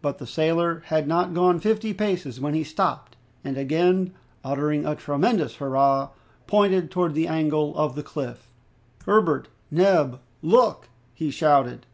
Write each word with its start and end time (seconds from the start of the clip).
But 0.00 0.18
the 0.18 0.26
sailor 0.26 0.82
had 0.86 1.06
not 1.06 1.34
gone 1.34 1.60
fifty 1.60 1.94
paces 1.94 2.40
when 2.40 2.52
he 2.52 2.64
stopped, 2.64 3.14
and 3.44 3.56
again 3.56 4.12
uttering 4.42 4.84
a 4.84 4.96
tremendous 4.96 5.54
hurrah, 5.54 6.08
pointed 6.48 6.90
towards 6.90 7.14
the 7.14 7.28
angle 7.28 7.72
of 7.76 7.94
the 7.94 8.02
cliff, 8.02 8.50
"Herbert! 9.06 9.46
Neb! 9.70 10.18
Look!" 10.42 10.88
he 11.14 11.30
shouted. 11.30 11.86